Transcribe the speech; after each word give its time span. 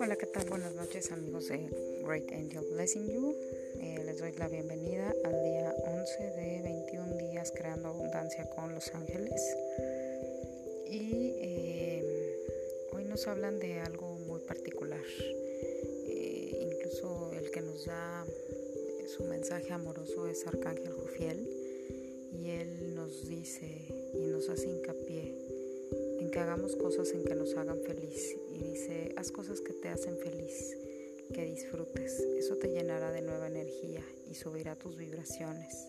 Hola, 0.00 0.16
¿qué 0.18 0.26
tal? 0.26 0.46
Buenas 0.50 0.74
noches 0.74 1.10
amigos 1.12 1.48
de 1.48 1.66
Great 2.04 2.30
Angel 2.32 2.62
Blessing 2.72 3.08
You. 3.08 3.34
Eh, 3.80 4.02
les 4.04 4.18
doy 4.18 4.32
la 4.32 4.48
bienvenida 4.48 5.14
al 5.24 5.42
día 5.42 5.74
11 5.82 6.30
de 6.36 6.60
21 6.62 7.16
días 7.16 7.54
creando 7.56 7.88
abundancia 7.88 8.44
con 8.50 8.74
los 8.74 8.94
ángeles. 8.94 9.40
Y 10.90 11.32
eh, 11.40 12.04
hoy 12.92 13.06
nos 13.06 13.26
hablan 13.28 13.58
de 13.58 13.80
algo 13.80 14.16
muy 14.26 14.40
particular. 14.40 15.04
Eh, 16.06 16.68
incluso 16.70 17.32
el 17.32 17.50
que 17.50 17.62
nos 17.62 17.86
da 17.86 18.26
su 19.06 19.24
mensaje 19.24 19.72
amoroso 19.72 20.28
es 20.28 20.46
Arcángel 20.46 20.92
Jofiel 20.92 21.57
nos 23.08 23.26
dice 23.26 23.66
y 24.12 24.26
nos 24.26 24.50
hace 24.50 24.68
hincapié 24.68 25.34
en 26.20 26.30
que 26.30 26.40
hagamos 26.40 26.76
cosas 26.76 27.10
en 27.12 27.24
que 27.24 27.34
nos 27.34 27.56
hagan 27.56 27.80
feliz 27.80 28.36
y 28.52 28.58
dice, 28.58 29.14
haz 29.16 29.32
cosas 29.32 29.62
que 29.62 29.72
te 29.72 29.88
hacen 29.88 30.18
feliz, 30.18 30.76
que 31.32 31.46
disfrutes, 31.46 32.20
eso 32.38 32.56
te 32.56 32.68
llenará 32.68 33.10
de 33.10 33.22
nueva 33.22 33.46
energía 33.46 34.02
y 34.30 34.34
subirá 34.34 34.76
tus 34.76 34.98
vibraciones. 34.98 35.86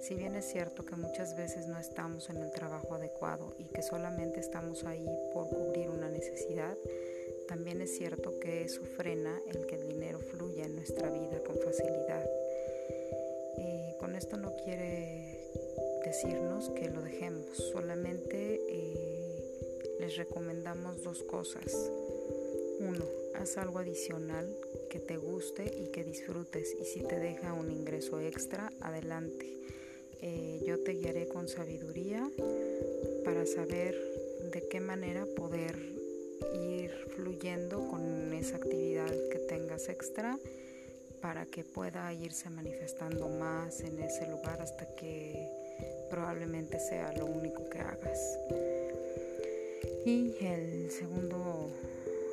Si 0.00 0.14
bien 0.14 0.34
es 0.34 0.46
cierto 0.46 0.86
que 0.86 0.96
muchas 0.96 1.36
veces 1.36 1.66
no 1.66 1.78
estamos 1.78 2.30
en 2.30 2.38
el 2.38 2.50
trabajo 2.52 2.94
adecuado 2.94 3.54
y 3.58 3.64
que 3.64 3.82
solamente 3.82 4.40
estamos 4.40 4.84
ahí 4.84 5.06
por 5.34 5.50
cubrir 5.50 5.90
una 5.90 6.08
necesidad, 6.08 6.74
también 7.48 7.82
es 7.82 7.94
cierto 7.98 8.40
que 8.40 8.62
eso 8.62 8.82
frena 8.96 9.38
el 9.46 9.66
que 9.66 9.74
el 9.74 9.86
dinero 9.88 10.20
fluya 10.20 10.64
en 10.64 10.74
nuestra 10.74 11.10
vida 11.10 11.38
con 11.44 11.58
facilidad. 11.58 12.26
Eh, 13.58 13.96
con 13.98 14.16
esto 14.16 14.38
no 14.38 14.54
quiere 14.64 15.25
decirnos 16.06 16.70
que 16.70 16.88
lo 16.88 17.02
dejemos, 17.02 17.56
solamente 17.72 18.60
eh, 18.68 19.96
les 19.98 20.16
recomendamos 20.16 21.02
dos 21.02 21.24
cosas. 21.24 21.90
Uno, 22.78 23.04
haz 23.34 23.58
algo 23.58 23.80
adicional 23.80 24.56
que 24.88 25.00
te 25.00 25.16
guste 25.16 25.64
y 25.64 25.88
que 25.90 26.04
disfrutes 26.04 26.76
y 26.80 26.84
si 26.84 27.00
te 27.00 27.18
deja 27.18 27.52
un 27.54 27.72
ingreso 27.72 28.20
extra, 28.20 28.72
adelante. 28.80 29.52
Eh, 30.22 30.62
yo 30.64 30.78
te 30.78 30.92
guiaré 30.92 31.26
con 31.26 31.48
sabiduría 31.48 32.30
para 33.24 33.44
saber 33.44 33.96
de 34.52 34.62
qué 34.70 34.78
manera 34.78 35.26
poder 35.26 35.76
ir 36.54 36.92
fluyendo 37.16 37.84
con 37.88 38.32
esa 38.32 38.56
actividad 38.56 39.12
que 39.32 39.40
tengas 39.40 39.88
extra 39.88 40.38
para 41.20 41.46
que 41.46 41.64
pueda 41.64 42.12
irse 42.12 42.48
manifestando 42.48 43.28
más 43.28 43.80
en 43.80 44.00
ese 44.00 44.28
lugar 44.28 44.62
hasta 44.62 44.86
que 44.94 45.65
probablemente 46.10 46.78
sea 46.78 47.12
lo 47.12 47.26
único 47.26 47.68
que 47.68 47.78
hagas. 47.78 48.38
Y 50.04 50.34
el 50.40 50.90
segundo 50.90 51.70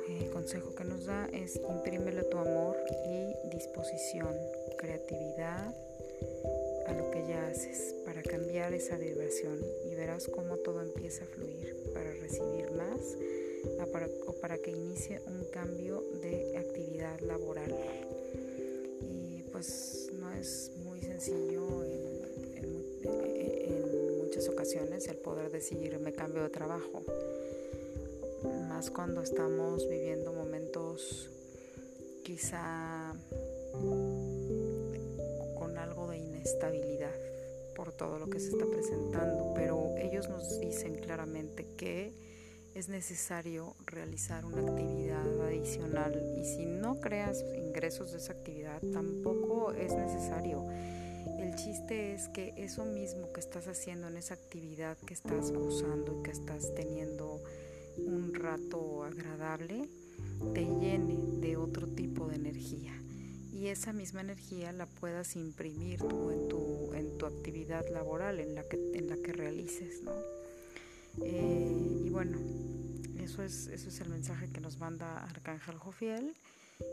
eh, 0.08 0.30
consejo 0.32 0.74
que 0.74 0.84
nos 0.84 1.06
da 1.06 1.28
es 1.32 1.56
imprímele 1.56 2.22
tu 2.24 2.38
amor 2.38 2.76
y 3.06 3.48
disposición, 3.50 4.34
creatividad, 4.78 5.74
a 6.86 6.92
lo 6.92 7.10
que 7.10 7.26
ya 7.26 7.46
haces 7.48 7.94
para 8.04 8.22
cambiar 8.22 8.72
esa 8.74 8.96
vibración 8.96 9.58
y 9.90 9.94
verás 9.94 10.28
cómo 10.28 10.56
todo 10.58 10.82
empieza 10.82 11.24
a 11.24 11.26
fluir 11.26 11.74
para 11.94 12.12
recibir 12.12 12.70
más 12.72 13.16
o 14.26 14.32
para 14.40 14.58
que 14.58 14.70
inicie 14.70 15.20
un 15.26 15.44
cambio 15.52 16.02
de 16.20 16.56
actividad 16.58 17.18
laboral. 17.20 17.74
Y 19.00 19.42
pues 19.52 20.10
no 20.12 20.32
es 20.32 20.70
el 25.08 25.16
poder 25.16 25.50
decidir 25.50 25.98
me 25.98 26.12
cambio 26.12 26.42
de 26.42 26.50
trabajo, 26.50 27.02
más 28.68 28.90
cuando 28.90 29.22
estamos 29.22 29.88
viviendo 29.88 30.32
momentos 30.32 31.30
quizá 32.22 33.14
estabilidad 36.44 37.14
por 37.74 37.92
todo 37.92 38.18
lo 38.18 38.28
que 38.28 38.38
se 38.38 38.50
está 38.50 38.64
presentando, 38.66 39.52
pero 39.54 39.94
ellos 39.96 40.28
nos 40.28 40.60
dicen 40.60 40.94
claramente 40.96 41.66
que 41.76 42.12
es 42.74 42.88
necesario 42.88 43.74
realizar 43.86 44.44
una 44.44 44.60
actividad 44.60 45.46
adicional 45.46 46.34
y 46.36 46.44
si 46.44 46.66
no 46.66 47.00
creas 47.00 47.44
ingresos 47.56 48.12
de 48.12 48.18
esa 48.18 48.32
actividad 48.32 48.80
tampoco 48.92 49.72
es 49.72 49.92
necesario. 49.94 50.64
El 51.44 51.56
chiste 51.56 52.14
es 52.14 52.28
que 52.28 52.54
eso 52.56 52.86
mismo 52.86 53.30
que 53.34 53.40
estás 53.40 53.68
haciendo 53.68 54.08
en 54.08 54.16
esa 54.16 54.32
actividad 54.32 54.96
que 54.96 55.12
estás 55.12 55.52
gozando 55.52 56.18
y 56.18 56.22
que 56.22 56.30
estás 56.30 56.74
teniendo 56.74 57.38
un 57.98 58.32
rato 58.32 59.04
agradable, 59.04 59.86
te 60.54 60.62
llene 60.64 61.18
de 61.46 61.58
otro 61.58 61.86
tipo 61.86 62.28
de 62.28 62.36
energía 62.36 62.98
y 63.52 63.66
esa 63.66 63.92
misma 63.92 64.22
energía 64.22 64.72
la 64.72 64.86
puedas 64.86 65.36
imprimir 65.36 65.98
tú 65.98 66.30
en 66.30 66.48
tu, 66.48 66.94
en 66.94 67.18
tu 67.18 67.26
actividad 67.26 67.86
laboral, 67.90 68.40
en 68.40 68.54
la 68.54 68.62
que, 68.62 68.76
en 68.94 69.10
la 69.10 69.18
que 69.18 69.34
realices. 69.34 70.02
¿no? 70.02 70.12
Eh, 71.22 72.04
y 72.06 72.08
bueno, 72.08 72.38
eso 73.22 73.42
es, 73.42 73.66
eso 73.66 73.90
es 73.90 74.00
el 74.00 74.08
mensaje 74.08 74.48
que 74.48 74.62
nos 74.62 74.78
manda 74.78 75.22
Arcángel 75.22 75.76
Jofiel 75.76 76.32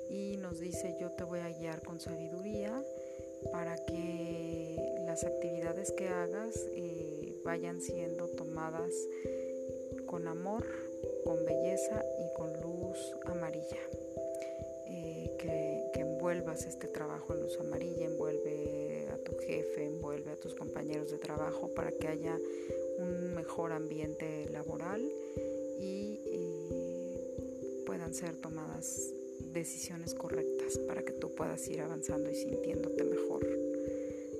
y 0.09 0.35
nos 0.35 0.59
dice 0.59 0.97
yo 0.99 1.09
te 1.11 1.23
voy 1.23 1.39
a 1.39 1.47
guiar 1.47 1.81
con 1.83 2.01
sabiduría 2.01 2.83
para 3.51 3.75
que 3.85 5.01
las 5.05 5.23
actividades 5.23 5.91
que 5.91 6.07
hagas 6.07 6.55
eh, 6.73 7.35
vayan 7.43 7.81
siendo 7.81 8.27
tomadas 8.27 8.93
con 10.05 10.27
amor, 10.27 10.65
con 11.23 11.43
belleza 11.45 12.03
y 12.19 12.33
con 12.37 12.53
luz 12.61 12.97
amarilla. 13.25 13.79
Eh, 14.87 15.37
que, 15.39 16.01
envuelvas 16.01 16.65
este 16.65 16.87
trabajo 16.87 17.33
en 17.33 17.41
luz 17.41 17.59
amarilla, 17.59 18.05
envuelve 18.05 19.07
a 19.11 19.17
tu 19.17 19.35
jefe, 19.39 19.85
envuelve 19.85 20.31
a 20.31 20.35
tus 20.35 20.53
compañeros 20.53 21.11
de 21.11 21.17
trabajo 21.17 21.69
para 21.75 21.91
que 21.91 22.07
haya 22.07 22.37
un 22.99 23.33
mejor 23.33 23.71
ambiente 23.71 24.47
laboral 24.51 25.01
y 25.79 26.19
eh, 26.25 27.83
puedan 27.85 28.13
ser 28.13 28.35
tomadas 28.35 29.13
decisiones 29.53 30.13
correctas 30.13 30.77
para 30.87 31.03
que 31.03 31.13
tú 31.13 31.33
puedas 31.35 31.67
ir 31.67 31.81
avanzando 31.81 32.29
y 32.29 32.35
sintiéndote 32.35 33.03
mejor. 33.03 33.47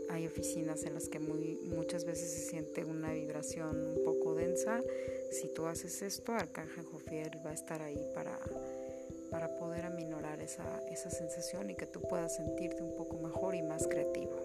Hay 0.09 0.27
oficinas 0.27 0.83
en 0.83 0.93
las 0.93 1.07
que 1.07 1.19
muy, 1.19 1.57
muchas 1.63 2.05
veces 2.05 2.29
se 2.31 2.49
siente 2.49 2.83
una 2.83 3.13
vibración 3.13 3.97
un 3.97 4.03
poco 4.03 4.35
densa. 4.35 4.81
Si 5.31 5.47
tú 5.47 5.65
haces 5.65 6.01
esto, 6.01 6.33
Arcángel 6.33 6.85
Jofiel 6.85 7.31
va 7.45 7.51
a 7.51 7.53
estar 7.53 7.81
ahí 7.81 8.05
para 8.13 8.37
para 9.31 9.47
poder 9.55 9.85
aminorar 9.85 10.41
esa, 10.41 10.83
esa 10.91 11.09
sensación 11.09 11.69
y 11.69 11.75
que 11.75 11.85
tú 11.85 12.01
puedas 12.01 12.35
sentirte 12.35 12.83
un 12.83 12.93
poco 12.95 13.17
mejor 13.17 13.55
y 13.55 13.61
más 13.63 13.87
creativo. 13.87 14.35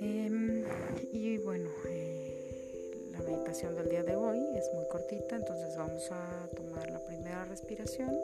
Em, 0.00 0.64
y 1.12 1.38
bueno, 1.38 1.70
eh, 1.88 3.08
la 3.10 3.20
meditación 3.20 3.74
del 3.74 3.88
día 3.88 4.02
de 4.02 4.16
hoy 4.16 4.38
es 4.54 4.70
muy 4.74 4.86
cortita, 4.88 5.36
entonces 5.36 5.76
vamos 5.76 6.10
a 6.12 6.46
tomar 6.54 6.90
la 6.90 7.00
primera 7.00 7.44
respiración. 7.46 8.14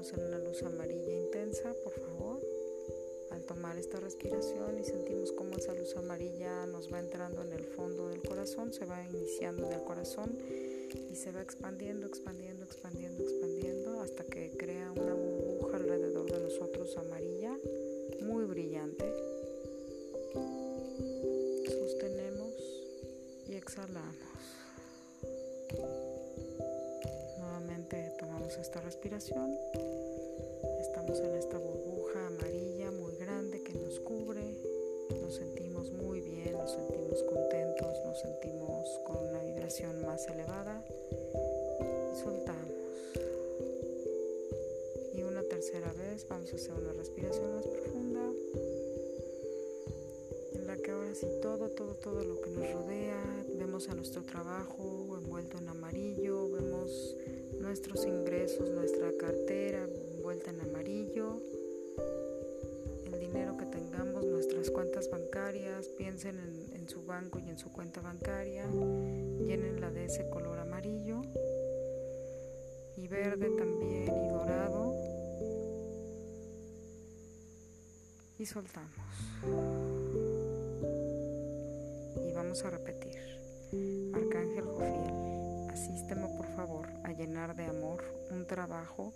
Envolvámonos 0.00 0.12
en 0.14 0.34
una 0.34 0.38
luz 0.38 0.62
amarilla 0.62 1.12
intensa, 1.12 1.74
por 1.84 1.92
favor. 1.92 2.40
Al 3.32 3.42
tomar 3.42 3.76
esta 3.76 4.00
respiración 4.00 4.78
y 4.78 4.84
sentimos 4.84 5.30
cómo 5.32 5.56
esa 5.56 5.74
luz 5.74 5.94
amarilla 5.94 6.64
nos 6.66 6.90
va 6.90 7.00
entrando 7.00 7.42
en 7.42 7.52
el 7.52 7.64
fondo 7.64 8.08
del 8.08 8.22
corazón, 8.22 8.72
se 8.72 8.86
va 8.86 9.02
iniciando 9.12 9.66
en 9.66 9.74
el 9.74 9.84
corazón 9.84 10.38
y 11.10 11.14
se 11.14 11.32
va 11.32 11.42
expandiendo, 11.42 12.06
expandiendo, 12.06 12.64
expandiendo, 12.64 13.22
expandiendo 13.22 14.00
hasta 14.00 14.24
que 14.24 14.50
crea 14.56 14.79
Estamos 29.20 31.20
en 31.20 31.34
esta 31.34 31.58
burbuja 31.58 32.28
amarilla 32.28 32.90
muy 32.90 33.14
grande 33.16 33.62
que 33.62 33.74
nos 33.74 34.00
cubre. 34.00 34.56
Nos 35.20 35.34
sentimos 35.34 35.92
muy 35.92 36.22
bien, 36.22 36.52
nos 36.52 36.72
sentimos 36.72 37.22
contentos, 37.24 38.02
nos 38.06 38.18
sentimos 38.18 38.98
con 39.06 39.18
una 39.28 39.44
vibración 39.44 40.06
más 40.06 40.26
elevada 40.26 40.82
soltamos. 42.14 42.72
Y 45.12 45.22
una 45.22 45.42
tercera 45.42 45.92
vez 45.92 46.26
vamos 46.26 46.50
a 46.54 46.56
hacer 46.56 46.72
una 46.72 46.94
respiración 46.94 47.56
más 47.56 47.66
profunda 47.66 48.22
en 50.54 50.66
la 50.66 50.78
que 50.78 50.92
ahora 50.92 51.14
sí 51.14 51.26
todo, 51.42 51.68
todo, 51.68 51.94
todo 51.94 52.24
lo 52.24 52.40
que 52.40 52.50
nos 52.52 52.72
rodea, 52.72 53.44
vemos 53.58 53.90
a 53.90 53.94
nuestro 53.94 54.22
trabajo 54.22 55.09
nuestros 57.70 58.04
ingresos, 58.04 58.68
nuestra 58.72 59.12
cartera 59.16 59.86
envuelta 60.16 60.50
en 60.50 60.60
amarillo, 60.60 61.40
el 63.04 63.20
dinero 63.20 63.56
que 63.56 63.64
tengamos, 63.66 64.24
nuestras 64.24 64.72
cuentas 64.72 65.08
bancarias 65.08 65.86
piensen 65.96 66.36
en, 66.40 66.80
en 66.80 66.88
su 66.88 67.04
banco 67.04 67.38
y 67.38 67.48
en 67.48 67.56
su 67.56 67.70
cuenta 67.70 68.00
bancaria, 68.00 68.68
llénenla 69.46 69.92
de 69.92 70.06
ese 70.06 70.28
color 70.30 70.58
amarillo 70.58 71.22
y 72.96 73.06
verde 73.06 73.50
también 73.56 74.16
y 74.16 74.28
dorado 74.30 74.92
y 78.36 78.46
soltamos. 78.46 78.90
Y 82.26 82.32
vamos 82.32 82.64
a 82.64 82.70
repetir. 82.70 83.20
Arcángel 84.12 84.64
Jofiel, 84.64 85.29
asísteme 85.90 86.28
por 86.36 86.46
favor 86.54 86.88
a 87.02 87.12
llenar 87.12 87.56
de 87.56 87.64
amor 87.64 88.04
un 88.30 88.46
trabajo 88.46 89.12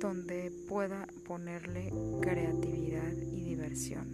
donde 0.00 0.50
pueda 0.68 1.06
ponerle 1.28 1.92
creatividad 2.20 3.12
y 3.12 3.40
diversión 3.42 4.08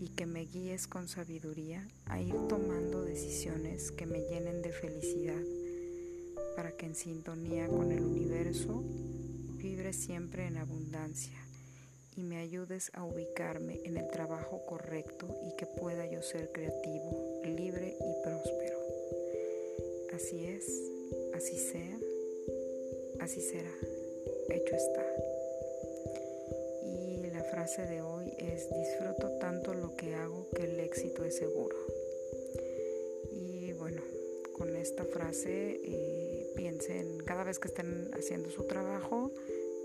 y 0.00 0.08
que 0.08 0.26
me 0.26 0.46
guíes 0.46 0.88
con 0.88 1.06
sabiduría 1.06 1.86
a 2.06 2.20
ir 2.20 2.34
tomando 2.48 3.04
decisiones 3.04 3.92
que 3.92 4.06
me 4.06 4.22
llenen 4.22 4.60
de 4.60 4.72
felicidad 4.72 5.42
para 6.56 6.72
que 6.72 6.86
en 6.86 6.96
sintonía 6.96 7.68
con 7.68 7.92
el 7.92 8.02
universo 8.02 8.82
vibre 9.56 9.92
siempre 9.92 10.48
en 10.48 10.56
abundancia 10.56 11.38
y 12.16 12.22
me 12.22 12.38
ayudes 12.38 12.90
a 12.94 13.04
ubicarme 13.04 13.80
en 13.84 13.96
el 13.96 14.08
trabajo 14.10 14.64
correcto 14.66 15.26
y 15.42 15.56
que 15.56 15.66
pueda 15.66 16.06
yo 16.06 16.22
ser 16.22 16.50
creativo, 16.52 17.40
libre 17.44 17.96
y 17.98 18.22
próspero. 18.22 18.78
Así 20.14 20.46
es, 20.46 20.66
así 21.34 21.56
sea, 21.56 21.98
así 23.20 23.40
será, 23.40 23.70
hecho 24.48 24.74
está. 24.74 25.06
Y 26.84 27.30
la 27.32 27.44
frase 27.44 27.82
de 27.86 28.02
hoy 28.02 28.32
es, 28.38 28.68
disfruto 28.70 29.38
tanto 29.38 29.72
lo 29.74 29.94
que 29.96 30.14
hago 30.14 30.48
que 30.54 30.64
el 30.64 30.80
éxito 30.80 31.24
es 31.24 31.36
seguro. 31.36 31.76
Y 33.30 33.72
bueno, 33.72 34.02
con 34.52 34.74
esta 34.76 35.04
frase 35.04 35.80
eh, 35.84 36.52
piensen 36.56 37.18
cada 37.24 37.44
vez 37.44 37.58
que 37.58 37.68
estén 37.68 38.10
haciendo 38.14 38.50
su 38.50 38.64
trabajo, 38.64 39.30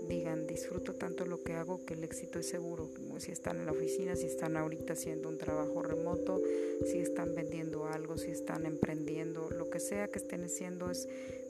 digan, 0.06 0.46
disfruto 0.46 0.94
tanto 0.94 1.26
lo 1.26 1.42
que 1.42 1.54
hago 1.54 1.84
que 1.84 1.94
el 1.94 2.04
éxito 2.04 2.38
es 2.38 2.48
seguro. 2.48 2.90
Si 3.18 3.32
están 3.32 3.58
en 3.58 3.66
la 3.66 3.72
oficina, 3.72 4.16
si 4.16 4.26
están 4.26 4.56
ahorita 4.56 4.92
haciendo 4.92 5.28
un 5.28 5.38
trabajo 5.38 5.82
remoto, 5.82 6.40
si 6.84 6.98
están 6.98 7.34
vendiendo 7.34 7.86
algo, 7.86 8.16
si 8.16 8.30
están 8.30 8.66
emprendiendo, 8.66 9.50
lo 9.50 9.70
que 9.70 9.80
sea 9.80 10.08
que 10.08 10.18
estén 10.18 10.44
haciendo 10.44 10.90
es, 10.90 11.08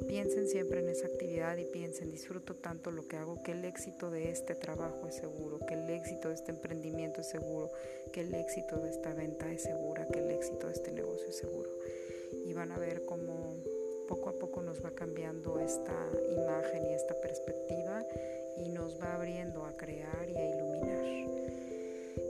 piensen 0.09 0.49
siempre 0.49 0.81
en 0.81 0.89
esa 0.89 1.07
actividad 1.07 1.57
y 1.57 1.65
piensen, 1.65 2.11
disfruto 2.11 2.55
tanto 2.55 2.91
lo 2.91 3.07
que 3.07 3.17
hago 3.17 3.43
que 3.43 3.53
el 3.53 3.65
éxito 3.65 4.11
de 4.11 4.31
este 4.31 4.55
trabajo 4.55 5.09
es 5.09 5.17
seguro, 5.17 5.59
que 5.67 5.75
el 5.75 5.91
éxito 5.91 6.29
de 6.29 6.35
este 6.35 6.53
emprendimiento 6.53 7.21
es 7.21 7.29
seguro, 7.29 7.71
que 8.13 8.21
el 8.21 8.35
éxito 8.35 8.79
de 8.79 8.91
esta 8.91 9.13
venta 9.15 9.51
es 9.51 9.63
segura, 9.63 10.07
que 10.13 10.21
el 10.21 10.31
éxito 10.31 10.67
de 10.69 10.73
este 10.73 10.93
negocio 10.93 11.29
es 11.29 11.37
seguro. 11.37 11.71
Y 12.45 12.53
van 12.53 12.73
a 12.73 12.79
ver 12.79 13.03
cómo 13.05 13.57
poco 14.07 14.31
a 14.31 14.33
poco 14.33 14.63
nos 14.63 14.85
va 14.85 14.91
cambiando 14.93 15.59
esta 15.59 15.95
imagen 16.31 16.87
y 16.87 16.95
esta 16.95 17.15
perspectiva 17.21 18.05
y 18.57 18.69
nos 18.69 19.01
va 19.01 19.15
abriendo 19.15 19.65
a 19.65 19.77
crear 19.77 20.29
y 20.29 20.37
a 20.37 20.55
iluminar. 20.55 21.05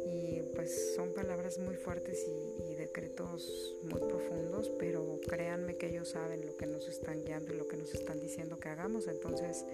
Y 0.07 0.43
pues 0.55 0.95
son 0.95 1.13
palabras 1.15 1.59
muy 1.59 1.77
fuertes 1.77 2.27
y, 2.27 2.75
decretos 2.77 3.75
muy 3.83 4.01
profundos, 4.01 4.71
pero 4.79 5.19
créanme 5.29 5.77
que 5.77 5.89
ellos 5.89 6.11
saben 6.11 6.47
lo 6.47 6.57
que 6.57 6.67
nos 6.67 6.87
están 6.89 7.25
guiando 7.25 7.53
y 7.53 7.57
lo 7.57 7.67
que 7.67 7.77
nos 7.77 7.93
están 7.95 8.21
diciendo 8.21 8.59
que 8.59 8.69
hagamos, 8.69 9.09
entonces 9.09 9.65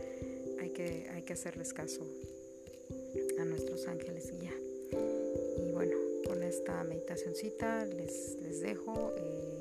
hay 0.61 0.71
que, 0.71 1.09
hay 1.13 1.23
que 1.23 1.33
hacerles 1.35 1.73
caso 1.75 2.01
a 3.39 3.45
nuestros 3.45 3.87
ángeles 3.87 4.33
guía. 4.33 4.53
Y 5.59 5.73
bueno, 5.73 5.97
con 6.27 6.43
esta 6.43 6.83
meditacioncita 6.85 7.85
les, 7.85 8.37
les 8.41 8.61
dejo. 8.61 9.13
Eh, 9.17 9.53